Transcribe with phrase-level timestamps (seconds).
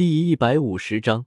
[0.00, 1.26] 第一百五十章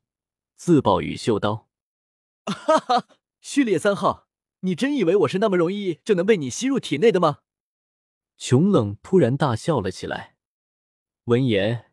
[0.55, 1.69] 自爆与秀刀。
[2.47, 3.07] 哈哈，
[3.39, 4.27] 序列三号，
[4.61, 7.41] 你真以为我是那么容易就能被你吸入体内的吗？
[8.35, 10.37] 穷冷突然大笑了起来。
[11.25, 11.91] 闻言，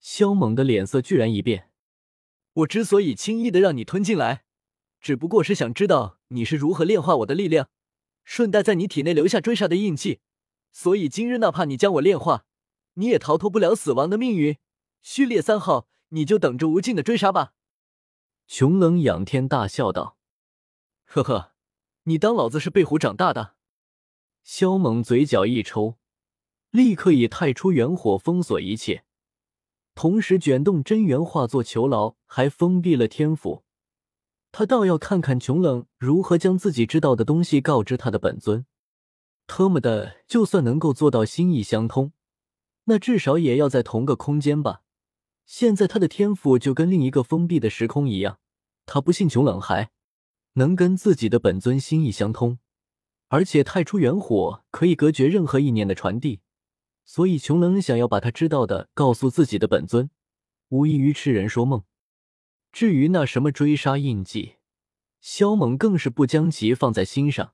[0.00, 1.68] 萧猛的脸色居然一变。
[2.54, 4.46] 我之所以轻易的让你吞进来，
[5.02, 7.68] 只不过是想知道你是如何炼化我的力量，
[8.24, 10.20] 顺带在你体内留下追杀的印记。
[10.70, 12.46] 所以今日哪怕你将我炼化，
[12.94, 14.56] 你也逃脱不了死亡的命运。
[15.02, 17.52] 序列三号，你就等着无尽的追杀吧。
[18.46, 20.16] 穷冷仰天大笑道
[21.04, 21.52] ：“呵呵，
[22.04, 23.54] 你当老子是被虎长大的？”
[24.44, 25.96] 萧猛嘴角一抽，
[26.70, 29.04] 立刻以太初元火封锁一切，
[29.94, 33.64] 同时卷动真元化作囚牢，还封闭了天府。
[34.50, 38.66] 他倒要看看穷冷如何将自己知道的东西告知他的本尊。
[39.46, 42.12] 特么的，就算能够做到心意相通，
[42.84, 44.82] 那至少也要在同个空间吧？
[45.44, 48.38] 现在他的天赋就跟另一个封闭的时空一样，
[48.86, 49.90] 他不信穷冷还
[50.54, 52.58] 能跟自己的本尊心意相通，
[53.28, 56.40] 而且太初元火可以隔绝任何意念的传递，
[57.04, 60.10] 所以穷冷想要把他知道的告诉自己的本尊，
[60.68, 61.84] 无异于痴人说梦。
[62.72, 64.54] 至于那什么追杀印记，
[65.20, 67.52] 萧猛更是不将其放在心上。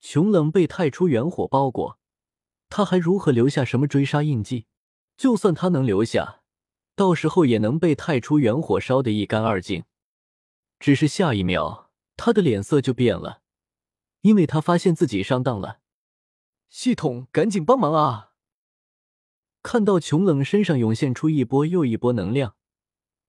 [0.00, 1.98] 穷冷被太初元火包裹，
[2.68, 4.66] 他还如何留下什么追杀印记？
[5.16, 6.39] 就算他能留下，
[7.00, 9.84] 到时候也能被太初元火烧得一干二净。
[10.78, 13.40] 只是下一秒，他的脸色就变了，
[14.20, 15.78] 因为他发现自己上当了。
[16.68, 18.32] 系统，赶紧帮忙啊！
[19.62, 22.54] 看到穷冷身上涌现出一波又一波能量，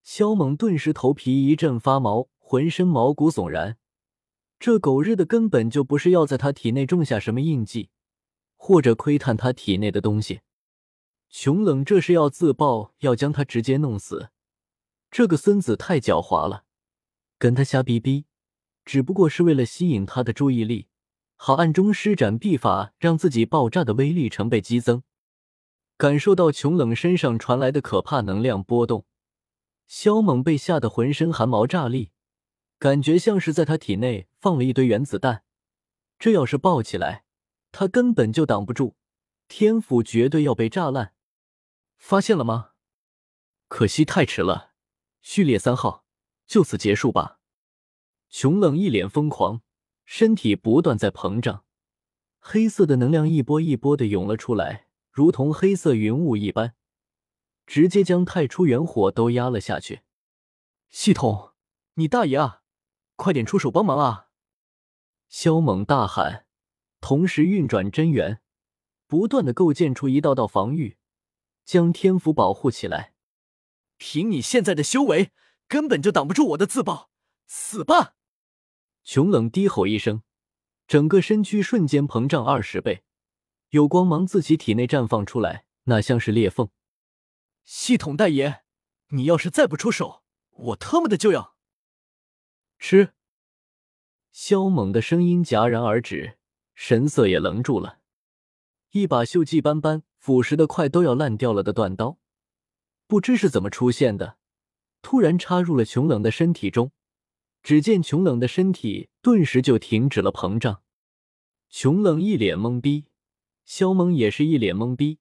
[0.03, 3.77] 萧猛顿时头皮一阵发毛，浑身毛骨悚然。
[4.59, 7.89] 这狗日的根本就不是要在他体内种下什么印记，
[8.57, 10.41] 或者窥探他体内的东西。
[11.31, 14.29] 穷冷这是要自爆，要将他直接弄死。
[15.09, 16.65] 这个孙子太狡猾了，
[17.39, 18.25] 跟他瞎逼逼，
[18.83, 20.87] 只不过是为了吸引他的注意力，
[21.37, 25.03] 好暗中施展秘法，让自己爆炸的威力成倍激增。
[25.97, 29.05] 感受到穷冷身上传来的可怕能量波动，
[29.87, 32.11] 萧猛被吓得浑身汗毛炸立。
[32.77, 35.43] 感觉像是在他体内放了一堆原子弹，
[36.19, 37.23] 这要是爆起来，
[37.71, 38.95] 他根本就挡不住，
[39.47, 41.13] 天府绝对要被炸烂。
[42.01, 42.71] 发现了吗？
[43.67, 44.71] 可惜太迟了，
[45.21, 46.03] 序列三号，
[46.47, 47.39] 就此结束吧。
[48.27, 49.61] 熊冷一脸疯狂，
[50.03, 51.63] 身体不断在膨胀，
[52.39, 56.73] 黑色的能量一波一波的涌了出来，如同黑色云雾一般，
[57.67, 60.01] 直接将太初元火都压了下去。
[60.89, 61.53] 系统，
[61.93, 62.63] 你大爷啊！
[63.15, 64.29] 快点出手帮忙啊！
[65.29, 66.47] 萧猛大喊，
[66.99, 68.41] 同时运转真元，
[69.05, 70.97] 不断的构建出一道道防御，
[71.65, 73.13] 将天府保护起来。
[73.97, 75.31] 凭你现在的修为，
[75.67, 77.11] 根本就挡不住我的自爆，
[77.45, 78.15] 死吧！
[79.03, 80.23] 穷冷低吼一声，
[80.87, 83.03] 整个身躯瞬间膨胀二十倍，
[83.69, 86.69] 有光芒自其体内绽放出来，那像是裂缝。
[87.63, 88.63] 系统大爷，
[89.09, 91.55] 你要是再不出手，我特么的就要！
[92.79, 93.13] 吃！
[94.31, 96.39] 萧猛的声音戛然而止，
[96.73, 97.99] 神色也愣住了。
[98.91, 102.19] 一把锈迹斑斑、腐蚀的快都要烂掉了的断刀，
[103.07, 104.37] 不知是怎么出现的，
[105.01, 106.91] 突然插入了穷冷的身体中。
[107.63, 110.83] 只见穷冷的身体顿时就停止了膨胀。
[111.71, 113.05] 穷冷一脸懵逼，
[113.65, 115.17] 肖猛也是一脸懵逼。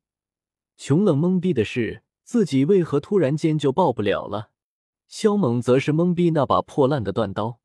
[0.76, 4.50] 穷冷懵逼的是，自己为何突然间就爆不了了？
[5.08, 7.58] 肖猛则是懵逼，那把破烂的断刀，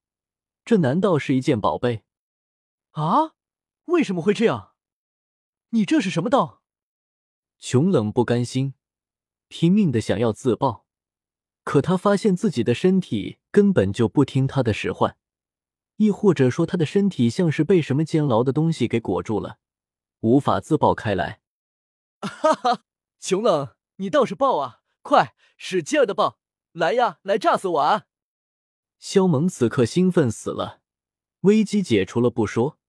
[0.63, 2.05] 这难道是一件宝贝？
[2.91, 3.33] 啊？
[3.87, 4.71] 为什么会这样？
[5.71, 6.61] 你这是什么道？
[7.59, 8.73] 穷冷不甘心，
[9.47, 10.85] 拼命的想要自爆，
[11.63, 15.17] 可他发现自己的身体根本就不听他的使唤，
[15.97, 19.59] 亦或者说他的身体像是被什么监牢的东西给裹住了，
[20.19, 21.41] 无法自爆开来。
[22.21, 22.83] 哈哈，
[23.19, 24.81] 穷冷，你倒是爆啊！
[25.01, 26.39] 快，使劲的爆！
[26.71, 28.05] 来呀，来炸死我啊！
[28.97, 30.81] 肖猛此刻兴奋死了，
[31.41, 32.79] 危机解除了不说，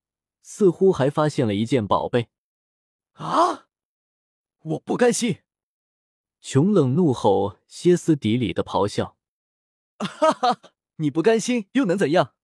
[0.43, 2.31] 似乎还发现了一件宝贝。
[3.13, 3.66] 啊！
[4.67, 5.43] 我不甘心！
[6.41, 9.17] 穷冷怒吼，歇斯底里的咆哮。
[9.99, 10.61] 哈哈，
[10.97, 12.35] 你不甘心又能怎样？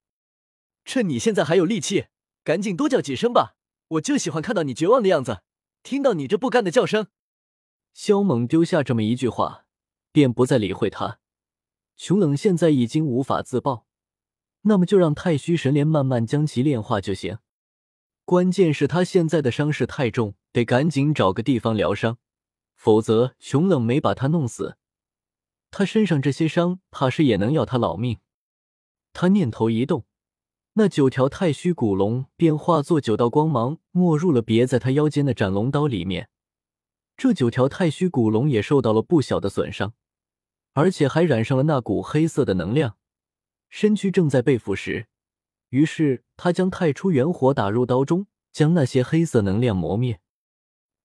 [0.85, 2.07] 趁你现在还有力气，
[2.45, 3.57] 赶紧多叫几声吧！
[3.89, 5.43] 我就喜欢看到你绝望的样子，
[5.83, 7.09] 听到你这不甘的叫声。
[7.93, 9.67] 萧猛丢下这么一句话，
[10.13, 11.19] 便不再理会他。
[11.97, 13.89] 穷冷现在已经无法自爆，
[14.63, 17.39] 那么就让太虚神莲慢慢将其炼化就行。
[18.25, 22.19] 关键是他现在的伤势太重，得赶紧找个地方疗伤，
[22.77, 24.77] 否则熊冷没把他弄死，
[25.71, 28.19] 他身上这些伤，怕是也能要他老命。
[29.13, 30.07] 他念头一动，
[30.75, 36.31] 那九条太虚古龙便化作九道光芒，没入了别在他腰间的斩龙刀里面。
[37.17, 39.93] 这九条太虚古龙也受到了不小的损伤，
[40.73, 42.97] 而且还染上了那股黑色的能量，
[43.69, 45.07] 身躯正在被腐蚀。
[45.73, 50.21] 于是他将太初元火打入刀中，将那些黑色能量磨灭。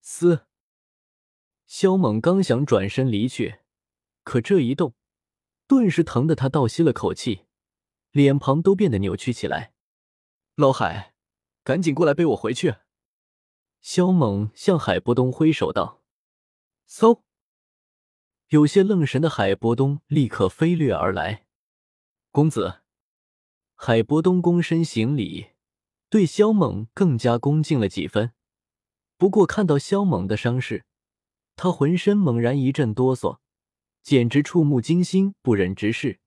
[0.02, 0.46] 嘶！
[1.66, 3.60] 萧猛刚想转身离去，
[4.24, 4.94] 可这一动，
[5.66, 7.46] 顿时疼得他倒吸了口气，
[8.10, 9.72] 脸庞都变得扭曲起来。
[10.54, 11.14] 老海，
[11.64, 12.74] 赶紧过来背我回去！
[13.80, 16.02] 萧猛向海波东挥手道。
[16.86, 17.22] 嗖！
[18.48, 21.46] 有些愣神的海波东立刻飞掠而来。
[22.30, 22.82] 公子。
[23.80, 25.50] 海波东躬身行礼，
[26.10, 28.32] 对萧猛更加恭敬了几分。
[29.16, 30.84] 不过看到萧猛的伤势，
[31.54, 33.38] 他浑身猛然一阵哆嗦，
[34.02, 36.18] 简直触目惊心，不忍直视。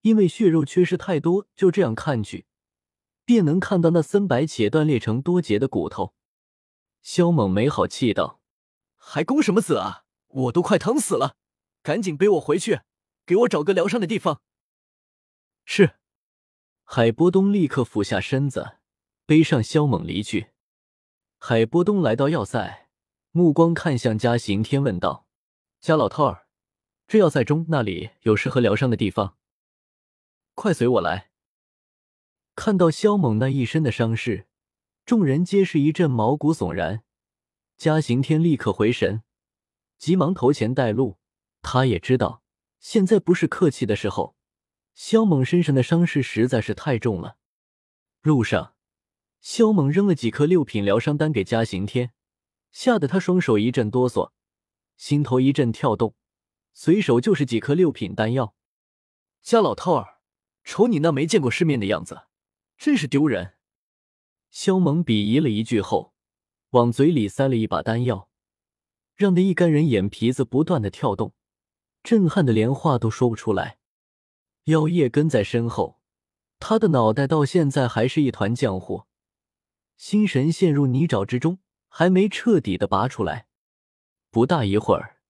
[0.00, 2.46] 因为血肉缺失太多，就这样看去，
[3.24, 6.14] 便能看到那森白且断裂成多节的骨头。
[7.00, 8.40] 萧猛没好气道
[8.98, 10.02] ：“还恭什么子啊？
[10.26, 11.36] 我都快疼死了！
[11.80, 12.80] 赶紧背我回去，
[13.24, 14.42] 给我找个疗伤的地方。”
[15.64, 15.97] 是。
[16.90, 18.78] 海波东立刻俯下身子，
[19.26, 20.52] 背上萧猛离去。
[21.36, 22.88] 海波东来到要塞，
[23.30, 25.26] 目光看向嘉刑天，问道
[25.82, 26.46] ：“嘉老头儿，
[27.06, 29.36] 这要塞中那里有适合疗伤的地方？
[30.54, 31.30] 快随我来。”
[32.56, 34.46] 看到萧猛那一身的伤势，
[35.04, 37.04] 众人皆是一阵毛骨悚然。
[37.76, 39.22] 嘉刑天立刻回神，
[39.98, 41.18] 急忙头前带路。
[41.60, 42.42] 他也知道，
[42.80, 44.37] 现在不是客气的时候。
[44.98, 47.36] 萧猛身上的伤势实在是太重了。
[48.20, 48.74] 路上，
[49.40, 52.12] 萧猛扔了几颗六品疗伤丹给嘉行天，
[52.72, 54.32] 吓得他双手一阵哆嗦，
[54.96, 56.16] 心头一阵跳动，
[56.72, 58.56] 随手就是几颗六品丹药。
[59.40, 60.18] 嘉老头儿，
[60.64, 62.22] 瞅你那没见过世面的样子，
[62.76, 63.54] 真是丢人！
[64.50, 66.12] 萧猛鄙夷了一句后，
[66.70, 68.28] 往嘴里塞了一把丹药，
[69.14, 71.34] 让那一干人眼皮子不断的跳动，
[72.02, 73.77] 震撼的连话都说不出来。
[74.68, 75.98] 妖夜跟在身后，
[76.58, 79.04] 他的脑袋到现在还是一团浆糊，
[79.96, 83.46] 心神陷入泥沼之中，还没彻底的拔出来。
[84.30, 85.20] 不大一会儿，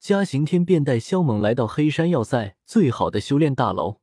[0.00, 4.00] 嘉刑天便带萧猛来到黑山要塞最好的修炼大楼。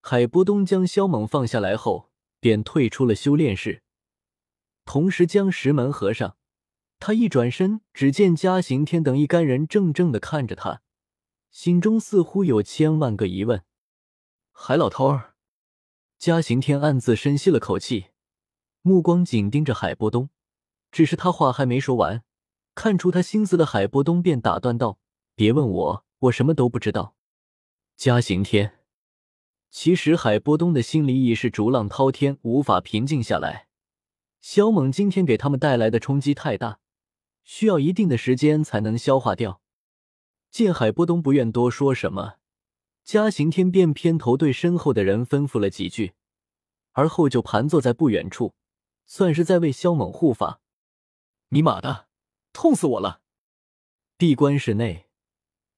[0.00, 3.82] 海波东将萧猛放下来后，便退出了修炼室，
[4.84, 6.36] 同时将石门合上。
[7.00, 10.82] 他一转身，只见嘉刑天等一干人怔怔的看着他，
[11.50, 13.64] 心中似乎有千万个疑问。
[14.58, 15.34] 海老头儿，
[16.18, 18.06] 嘉刑天暗自深吸了口气，
[18.80, 20.30] 目光紧盯着海波东。
[20.90, 22.24] 只是他话还没说完，
[22.74, 24.98] 看出他心思的海波东便打断道
[25.36, 27.14] ：“别问我，我什么都不知道。”
[27.96, 28.78] 嘉刑天，
[29.70, 33.68] 其实海波东的心里已是逐浪滔天，无法平静下来。
[34.40, 36.80] 肖猛今天给他们带来的冲击太大，
[37.44, 39.60] 需要一定的时间才能消化掉。
[40.50, 42.36] 见海波东不愿多说什么。
[43.06, 46.14] 嘉刑天便偏头对身后的人吩咐了几句，
[46.90, 48.56] 而后就盘坐在不远处，
[49.06, 50.60] 算是在为萧猛护法。
[51.50, 52.08] 尼玛的，
[52.52, 53.20] 痛死我了！
[54.16, 55.06] 闭关室内，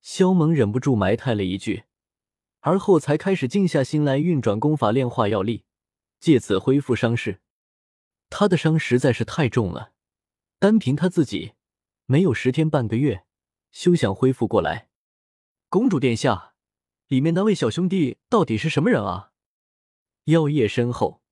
[0.01, 1.85] 萧猛忍不住埋汰了一句，
[2.61, 5.67] 而后才开始静下心来运转功法炼化药力，
[6.19, 7.43] 借此恢复伤势。
[8.31, 9.93] 他的伤实在是太重了，
[10.59, 11.53] 单凭他自己，
[12.07, 13.27] 没有十天半个月，
[13.71, 14.89] 休想恢复过来。
[15.69, 16.55] 公主殿下。
[17.09, 19.33] 里面那位小兄弟到底是什么人啊？
[20.25, 21.23] 药叶身后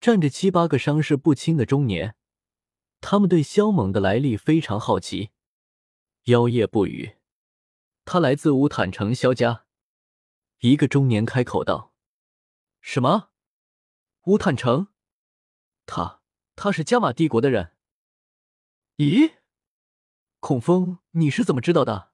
[0.00, 2.16] 站着七八个伤势不轻的中年，
[3.00, 5.30] 他们对萧猛的来历非常好奇。
[6.24, 7.16] 妖夜不语，
[8.04, 9.66] 他来自乌坦城萧家。
[10.58, 11.94] 一个中年开口道
[12.82, 13.30] ：“什么？
[14.24, 14.88] 乌坦城？
[15.86, 16.22] 他
[16.56, 17.76] 他是加玛帝国的人？
[18.96, 19.34] 咦？
[20.40, 22.12] 孔峰，你是怎么知道的？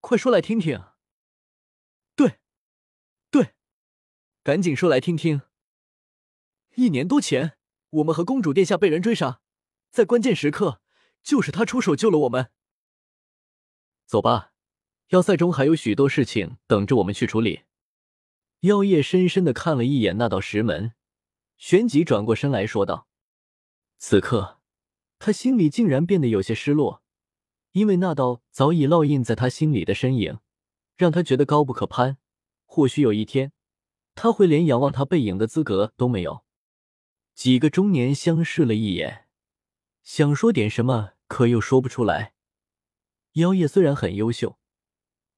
[0.00, 0.84] 快说来听听。”
[4.44, 5.40] 赶紧说来听听。
[6.74, 7.56] 一年多前，
[7.88, 9.40] 我们和公主殿下被人追杀，
[9.90, 10.82] 在关键时刻，
[11.22, 12.50] 就是他出手救了我们。
[14.04, 14.52] 走吧，
[15.08, 17.62] 要塞中还有许多事情等着我们去处理。
[18.60, 20.92] 妖夜深深的看了一眼那道石门，
[21.56, 23.08] 旋即转过身来说道
[23.96, 24.60] ：“此刻，
[25.18, 27.02] 他心里竟然变得有些失落，
[27.72, 30.38] 因为那道早已烙印在他心里的身影，
[30.98, 32.18] 让他觉得高不可攀。
[32.66, 33.50] 或许有一天。”
[34.14, 36.44] 他会连仰望他背影的资格都没有。
[37.34, 39.26] 几个中年相视了一眼，
[40.02, 42.34] 想说点什么，可又说不出来。
[43.32, 44.58] 妖夜虽然很优秀，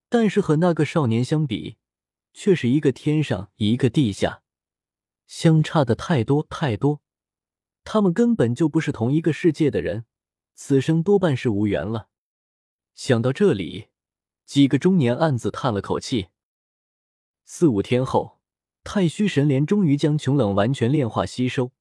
[0.09, 1.79] 但是和那个少年相比，
[2.35, 4.43] 却是一个天上一个地下，
[5.27, 7.01] 相差的太多太多。
[7.83, 10.05] 他们根本就不是同一个世界的人，
[10.55, 12.09] 此生多半是无缘了。
[12.95, 13.89] 想到这里，
[14.45, 16.29] 几个中年暗自叹了口气。
[17.45, 18.36] 四五天后，
[18.87, 21.73] 太虚神莲终于将穷冷完全炼化吸收，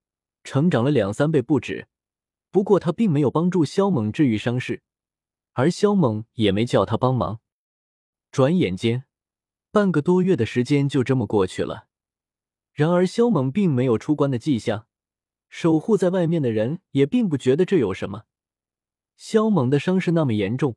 [0.44, 1.88] 成长了两三倍不止。
[2.50, 4.82] 不过他并没有帮助萧猛治愈伤势，
[5.54, 7.42] 而萧猛也没叫他帮忙。
[8.32, 9.04] 转眼间。
[9.72, 11.88] 半个多月的时间就这么过去了，
[12.74, 14.88] 然而萧猛并没有出关的迹象，
[15.48, 18.24] 守护在外面的人也并不觉得这有什么。
[19.16, 20.76] 萧猛的伤势那么严重，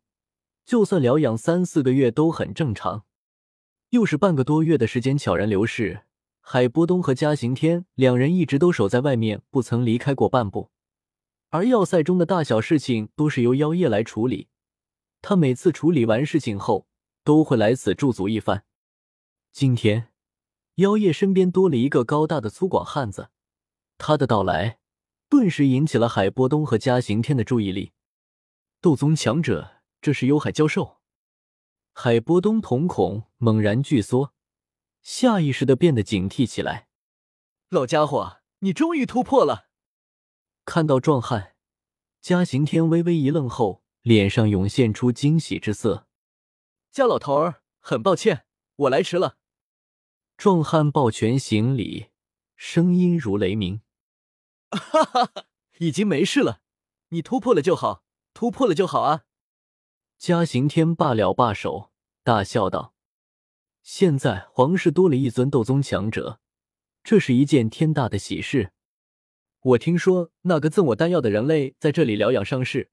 [0.66, 3.06] 就算疗养三四个月都很正常。
[3.90, 6.02] 又是半个多月的时间悄然流逝，
[6.50, 10.70] 海波东和嘉行天两人一直都守在外面，不曾离开过半步。
[11.50, 14.48] 而要塞中的大小事情都是由妖夜来处理，
[15.20, 16.88] 他每次处理完事情后，
[17.22, 18.64] 都会来此驻足一番。
[19.52, 20.08] 今天，
[20.76, 23.28] 妖夜身边多了一个高大的粗犷汉子，
[23.98, 24.78] 他的到来
[25.28, 27.92] 顿时引起了海波东和嘉刑天的注意力。
[28.80, 30.96] 斗宗强者，这是幽海教授。
[31.92, 34.32] 海波东瞳孔猛然巨缩，
[35.02, 36.88] 下意识的变得警惕起来。
[37.68, 39.68] 老家伙，你终于突破了！
[40.64, 41.54] 看到壮汉，
[42.20, 46.06] 嘉刑天微微一愣后，脸上涌现出惊喜之色。
[46.90, 49.36] 嘉老头儿，很抱歉，我来迟了。
[50.36, 52.08] 壮汉抱拳行礼，
[52.56, 53.82] 声音如雷鸣
[54.70, 55.46] ：“哈哈哈，
[55.78, 56.60] 已经没事了，
[57.08, 59.24] 你突破了就好，突破了就好啊！”
[60.18, 62.94] 嘉刑天罢了罢手，大笑道
[63.90, 66.40] ：“现在皇室多了一尊斗宗强者，
[67.02, 68.70] 这是一件天大的喜事。
[69.62, 72.90] 我听说那个赠我丹药的人类在这里疗养伤势，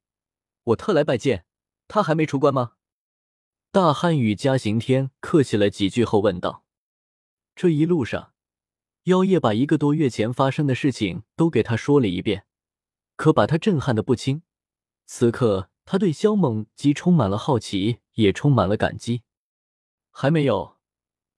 [0.64, 1.46] 我特来拜见。
[1.90, 2.76] 他还没出关吗？”
[3.74, 6.64] 大汉与嘉刑天客气了几句后问道。
[7.58, 8.32] 这一路上，
[9.04, 12.46] 妖夜把一个多月前发生的事情都给他说了一遍，
[13.18, 14.44] 可把他震撼的不轻。
[15.06, 19.24] 此刻，他对萧猛既充满了好奇，也充满了感激。
[20.10, 20.75] 还没有，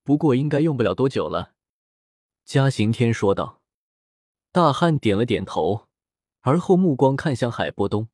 [0.08, 1.54] 不过应该用不了多久了。”
[2.46, 3.62] 嘉刑天说道。
[4.54, 5.90] 大汉点了点头，
[6.40, 8.08] 而后目光看向海波东：“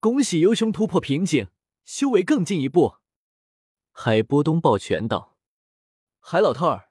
[0.00, 1.48] 恭喜幽兄突破瓶颈，
[1.84, 2.94] 修为更进一步。”
[3.92, 5.36] 海波东抱拳道
[6.18, 6.88] ：“海老头儿。”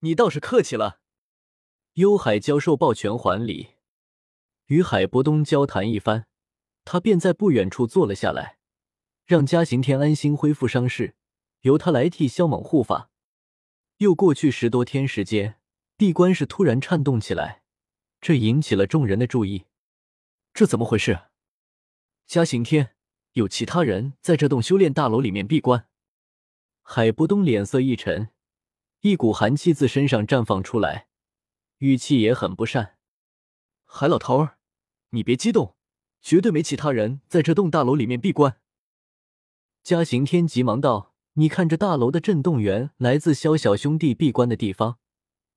[0.00, 1.00] 你倒是客气了，
[1.94, 3.70] 幽海教授抱拳还礼，
[4.66, 6.26] 与海波东交谈一番，
[6.84, 8.58] 他便在不远处坐了下来，
[9.24, 11.16] 让嘉刑天安心恢复伤势，
[11.62, 13.10] 由他来替萧猛护法。
[13.98, 15.58] 又过去十多天时间，
[15.96, 17.62] 闭关室突然颤动起来，
[18.20, 19.64] 这引起了众人的注意。
[20.52, 21.28] 这怎么回事？
[22.26, 22.94] 嘉刑天，
[23.32, 25.88] 有其他人在这栋修炼大楼里面闭关？
[26.82, 28.28] 海波东脸色一沉。
[29.00, 31.08] 一股寒气自身上绽放出来，
[31.78, 32.98] 语气也很不善。
[33.84, 34.58] 海老头儿，
[35.10, 35.76] 你别激动，
[36.20, 38.60] 绝对没其他人在这栋大楼里面闭关。
[39.82, 44.98] 嘉刑天急忙道：“你看这大楼的震动源来自萧小兄弟闭关的地方，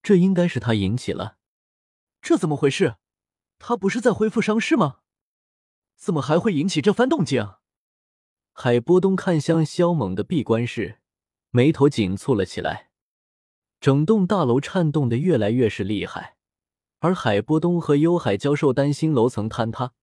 [0.03, 1.37] 这应该是他引起了。
[2.21, 2.97] 这怎么回事？
[3.59, 4.97] 他不是在恢复伤势吗？
[5.95, 7.53] 怎么还会引起这番动静？”
[8.51, 10.99] 海波东看向萧猛的闭关室，
[11.51, 12.89] 眉头紧蹙了起来。
[13.79, 16.35] 整栋大楼颤动的越来越是厉害，
[16.99, 19.93] 而海波东和幽海教授担心楼层坍塌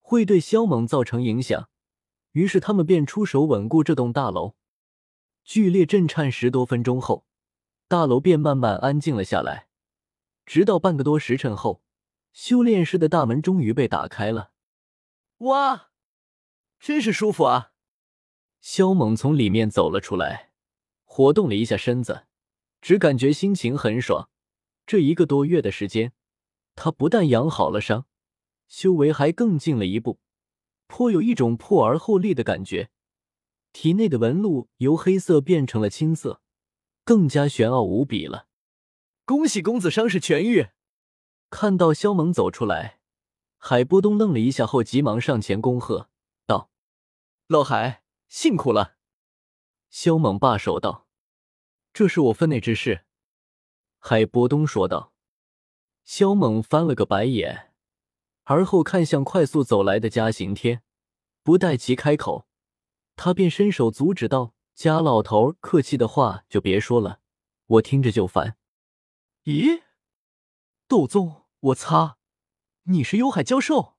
[0.00, 1.68] 会对萧猛造成影响，
[2.32, 4.56] 于是他们便出手稳固这栋大楼。
[5.46, 7.24] 剧烈震颤十多分钟后，
[7.86, 9.68] 大楼便慢慢安静了下来。
[10.44, 11.84] 直到半个多时辰后，
[12.32, 14.50] 修炼室的大门终于被打开了。
[15.38, 15.90] 哇，
[16.80, 17.70] 真是舒服啊！
[18.60, 20.50] 萧猛从里面走了出来，
[21.04, 22.26] 活动了一下身子。
[22.80, 24.28] 只感觉心情很爽，
[24.84, 26.12] 这一个多月的时间，
[26.74, 28.06] 他不但养好了伤，
[28.66, 30.18] 修为还更进了一步，
[30.88, 32.90] 颇有一种破而后立的感觉。
[33.78, 36.40] 体内的纹路由黑色变成了青色，
[37.04, 38.46] 更加玄奥无比了。
[39.26, 40.68] 恭喜公子伤势痊愈！
[41.50, 43.00] 看到萧猛走出来，
[43.58, 46.08] 海波东愣了一下后，急忙上前恭贺
[46.46, 46.70] 道
[47.48, 48.96] ：“老海，辛苦了。”
[49.90, 51.06] 萧猛罢手道。
[51.92, 53.04] 这是我分内之事，
[53.98, 55.12] 海波东说道。
[56.02, 57.74] 萧猛翻了个白眼，
[58.44, 60.82] 而后看向快速走来的嘉刑天，
[61.42, 62.46] 不待其开口，
[63.16, 67.20] 他便伸手阻止道：“嘉老头，客气的话就别说了，
[67.66, 68.56] 我听着就烦。”
[69.44, 69.82] 咦，
[70.86, 72.18] 斗宗，我擦，
[72.84, 73.96] 你是幽海教授？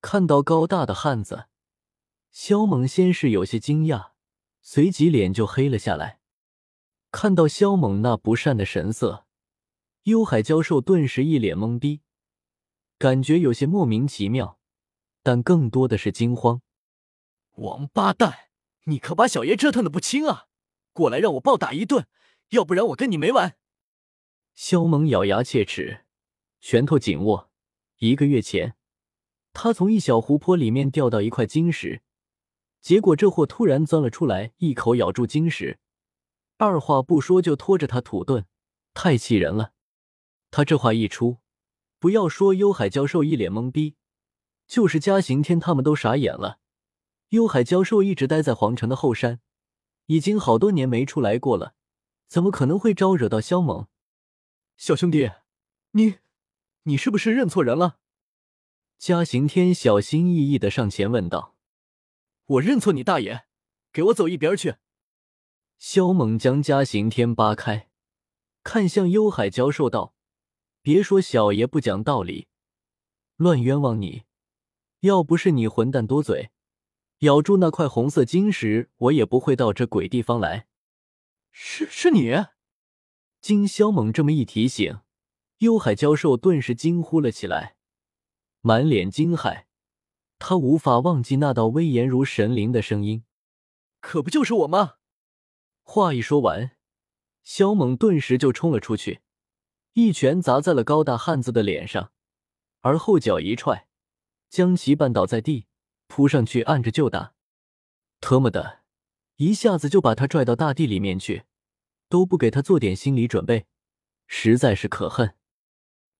[0.00, 1.46] 看到高大的汉子，
[2.30, 4.12] 萧猛先是有些惊讶。
[4.66, 6.20] 随即脸就黑了下来。
[7.12, 9.26] 看到萧猛那不善的神色，
[10.04, 12.00] 幽海教授顿时一脸懵逼，
[12.98, 14.58] 感觉有些莫名其妙，
[15.22, 16.62] 但更多的是惊慌。
[17.56, 18.50] 王八蛋，
[18.84, 20.46] 你可把小爷折腾的不轻啊！
[20.92, 22.06] 过来让我暴打一顿，
[22.50, 23.56] 要不然我跟你没完！
[24.54, 26.04] 萧猛咬牙切齿，
[26.60, 27.50] 拳头紧握。
[27.98, 28.74] 一个月前，
[29.52, 32.02] 他从一小湖泊里面钓到一块晶石，
[32.80, 35.78] 结果这货突然钻了出来，一口咬住晶石，
[36.58, 38.44] 二话不说就拖着他土遁，
[38.92, 39.72] 太气人了。
[40.50, 41.38] 他这话一出，
[42.00, 43.94] 不要说幽海教授一脸懵逼，
[44.66, 46.58] 就是嘉刑天他们都傻眼了。
[47.30, 49.40] 幽海教授一直待在皇城的后山，
[50.06, 51.74] 已经好多年没出来过了，
[52.28, 53.88] 怎么可能会招惹到萧猛？
[54.76, 55.30] 小兄弟，
[55.92, 56.18] 你。
[56.86, 57.96] 你是不是认错人了？
[58.98, 61.56] 嘉刑天小心翼翼的上前问道
[62.44, 63.46] ：“我认错你大爷，
[63.90, 64.74] 给我走一边去！”
[65.80, 67.88] 萧猛将嘉刑天扒开，
[68.62, 70.14] 看向幽海教授道
[70.82, 72.48] ：“别说小爷不讲道理，
[73.36, 74.24] 乱冤枉你！
[75.00, 76.50] 要不是你混蛋多嘴，
[77.24, 80.66] 咬住那块红色晶石，我也不会到这鬼地方来。”
[81.50, 82.46] 是是你？
[83.40, 85.00] 经萧猛这么一提醒。
[85.58, 87.76] 幽海教授顿时惊呼了起来，
[88.60, 89.64] 满脸惊骇。
[90.38, 93.24] 他无法忘记那道威严如神灵的声音
[94.00, 94.94] ：“可不就是我吗？”
[95.82, 96.72] 话一说完，
[97.42, 99.20] 萧猛顿时就冲了出去，
[99.94, 102.12] 一拳砸在了高大汉子的脸上，
[102.80, 103.86] 而后脚一踹，
[104.50, 105.66] 将其绊倒在地，
[106.14, 107.34] 扑上去按着就打。
[108.20, 108.82] 特么的，
[109.34, 111.42] 一下子就把他拽到大地里面去，
[112.08, 113.66] 都不给他做点心理准备，
[114.28, 115.34] 实在是可恨。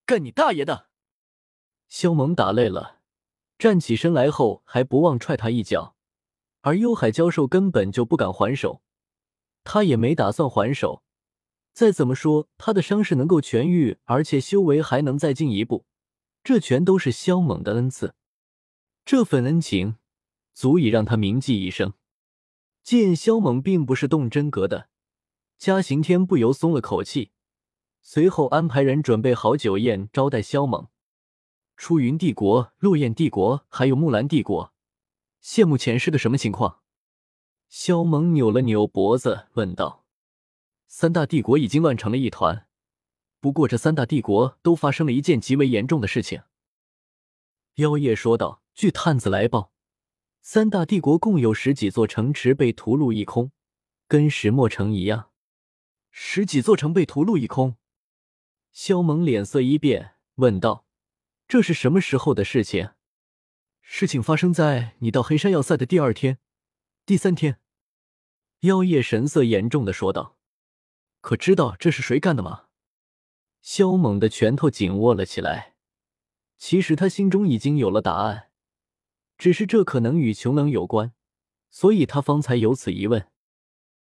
[0.05, 0.89] 干你大爷的！
[1.87, 3.03] 萧猛打累了，
[3.57, 5.95] 站起身来后还不忘踹他一脚，
[6.63, 8.83] 而幽海教授根本就不敢还手，
[9.63, 11.05] 他也没打算还手。
[11.73, 15.87] 再怎么说，他的伤势能够痊愈，而且修为还能再进一步，
[16.43, 18.17] 这全都是萧猛的恩赐，
[19.05, 19.97] 这份恩情
[20.53, 21.95] 足以让他铭记一生。
[22.83, 24.89] 见萧猛并不是动真格的，
[25.59, 27.33] 嘉刑天不由松了口气。
[28.03, 30.89] 随后安排人准备好酒宴招待萧猛。
[31.77, 34.73] 出云帝国、落雁帝国还有木兰帝国，
[35.41, 36.83] 现目前是个什么情况？
[37.69, 40.05] 萧猛扭了扭脖子问道
[40.87, 42.69] ：“三大帝国已经乱成了一团，
[43.41, 46.43] 不过这三大帝国都发生了一件极为严重的事情。”
[47.77, 49.73] 妖夜说道：“据探子来报，
[50.41, 53.53] 三大帝国共有十几座城池被屠戮一空，
[54.09, 55.31] 跟石墨城一样，
[56.11, 57.77] 十几座城被屠戮一空。”
[58.73, 60.87] 萧猛脸色一变，问道
[61.47, 62.91] ：“这是什么时候的事情？”
[63.81, 66.39] 事情发生在你到黑山要塞的第二天、
[67.07, 67.61] 第三天。
[68.61, 70.37] 妖夜神色严重的说道
[71.21, 72.65] ：“可知道这是谁干的吗？”
[73.63, 75.77] 萧猛的拳头紧握了起来。
[76.59, 78.51] 其实他心中已经有了答案，
[79.37, 81.13] 只是这可能与穷冷有关，
[81.71, 83.27] 所以他方才有此疑问。